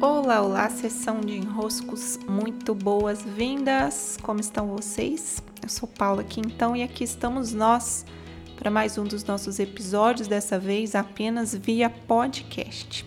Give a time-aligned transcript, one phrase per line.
[0.00, 4.18] Olá, olá, sessão de enroscos, muito boas-vindas!
[4.22, 5.42] Como estão vocês?
[5.62, 8.04] Eu sou Paula aqui então e aqui estamos nós
[8.56, 13.06] para mais um dos nossos episódios, dessa vez apenas via podcast.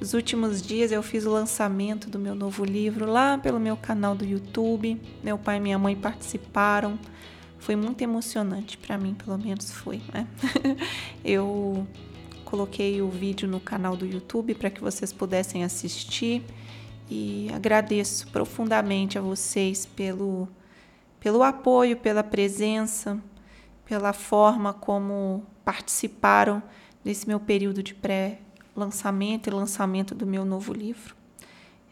[0.00, 4.16] Nos últimos dias eu fiz o lançamento do meu novo livro lá pelo meu canal
[4.16, 5.00] do YouTube.
[5.22, 6.98] Meu pai e minha mãe participaram.
[7.58, 10.26] Foi muito emocionante para mim, pelo menos foi, né?
[11.24, 11.86] eu
[12.54, 16.40] coloquei o vídeo no canal do YouTube para que vocês pudessem assistir
[17.10, 20.46] e agradeço profundamente a vocês pelo,
[21.18, 23.20] pelo apoio, pela presença,
[23.84, 26.62] pela forma como participaram
[27.02, 31.16] desse meu período de pré-lançamento e lançamento do meu novo livro.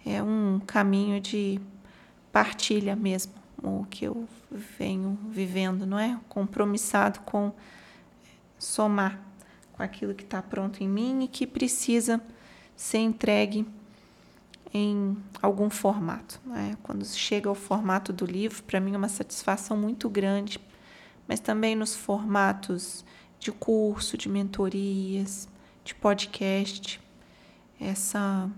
[0.07, 1.61] É um caminho de
[2.31, 4.29] partilha mesmo, o que eu
[4.79, 6.21] venho vivendo, não é?
[6.29, 7.53] Compromissado com
[8.57, 9.32] somar
[9.73, 12.21] com aquilo que está pronto em mim e que precisa
[12.77, 13.67] ser entregue
[14.73, 16.41] em algum formato.
[16.45, 16.77] Né?
[16.83, 20.59] Quando chega ao formato do livro, para mim é uma satisfação muito grande,
[21.29, 23.05] mas também nos formatos
[23.39, 25.49] de curso, de mentorias,
[25.85, 27.01] de podcast,
[27.81, 28.49] essa,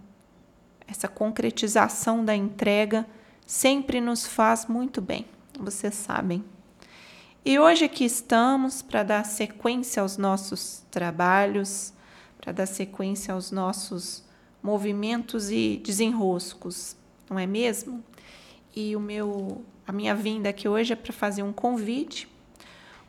[0.86, 3.06] essa concretização da entrega
[3.46, 5.26] sempre nos faz muito bem,
[5.58, 6.44] vocês sabem.
[7.46, 11.92] E hoje aqui estamos para dar sequência aos nossos trabalhos,
[12.40, 14.24] para dar sequência aos nossos
[14.62, 16.96] movimentos e desenroscos,
[17.28, 18.02] não é mesmo?
[18.74, 22.26] E o meu a minha vinda aqui hoje é para fazer um convite,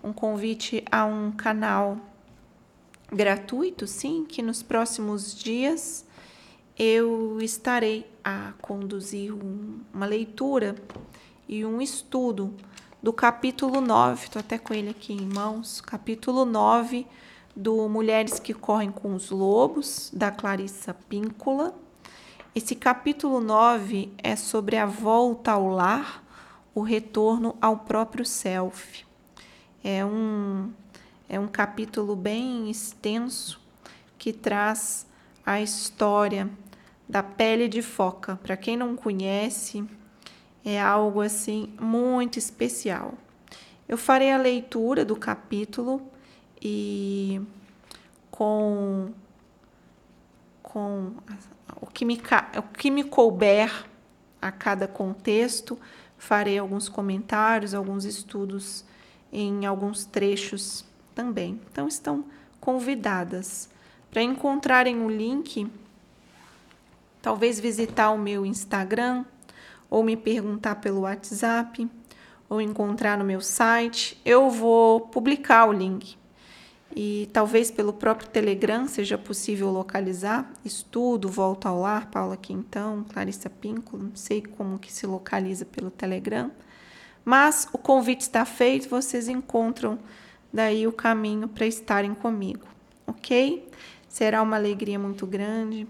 [0.03, 1.97] um convite a um canal
[3.09, 6.05] gratuito, sim, que nos próximos dias
[6.77, 10.75] eu estarei a conduzir um, uma leitura
[11.47, 12.53] e um estudo
[13.01, 17.05] do capítulo 9, estou até com ele aqui em mãos, capítulo 9
[17.55, 21.73] do Mulheres que Correm com os Lobos, da Clarissa Píncola.
[22.53, 26.23] Esse capítulo 9 é sobre a volta ao lar,
[26.73, 29.05] o retorno ao próprio self.
[29.83, 30.71] É um,
[31.29, 33.61] é um capítulo bem extenso
[34.17, 35.05] que traz
[35.45, 36.49] a história
[37.07, 38.37] da pele de foca.
[38.41, 39.87] Para quem não conhece,
[40.65, 43.13] é algo assim muito especial.
[43.87, 46.01] Eu farei a leitura do capítulo
[46.61, 47.39] e
[48.31, 49.13] com
[50.63, 51.13] com
[51.79, 52.21] o que me,
[52.57, 53.85] o que me couber
[54.41, 55.79] a cada contexto,
[56.17, 58.83] farei alguns comentários, alguns estudos
[59.31, 60.83] em alguns trechos
[61.13, 61.61] também.
[61.71, 62.25] Então estão
[62.59, 63.69] convidadas
[64.11, 65.71] para encontrarem o link,
[67.21, 69.23] talvez visitar o meu Instagram,
[69.89, 71.89] ou me perguntar pelo WhatsApp,
[72.49, 76.17] ou encontrar no meu site, eu vou publicar o link.
[76.95, 80.49] E talvez pelo próprio Telegram seja possível localizar.
[80.63, 85.91] Estudo, volta ao lar, Paula Quintão, Clarissa Píncola, não sei como que se localiza pelo
[85.91, 86.49] Telegram.
[87.25, 89.99] Mas o convite está feito, vocês encontram
[90.53, 92.65] daí o caminho para estarem comigo,
[93.05, 93.67] ok?
[94.07, 95.85] Será uma alegria muito grande.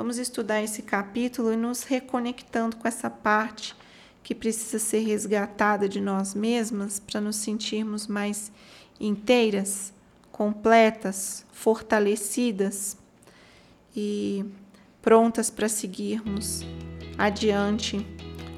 [0.00, 3.76] Vamos estudar esse capítulo e nos reconectando com essa parte
[4.22, 8.50] que precisa ser resgatada de nós mesmas para nos sentirmos mais
[8.98, 9.92] inteiras,
[10.32, 12.96] completas, fortalecidas
[13.94, 14.42] e
[15.02, 16.62] prontas para seguirmos
[17.18, 17.98] adiante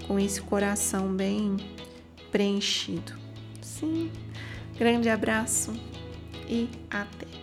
[0.07, 1.57] com esse coração bem
[2.31, 3.19] preenchido.
[3.61, 4.13] Sim,
[4.79, 5.73] grande abraço
[6.49, 7.42] e até!